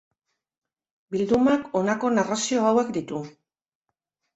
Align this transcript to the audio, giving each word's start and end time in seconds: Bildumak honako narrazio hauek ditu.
Bildumak 1.17 1.69
honako 1.83 2.13
narrazio 2.19 2.67
hauek 2.73 2.95
ditu. 3.01 3.25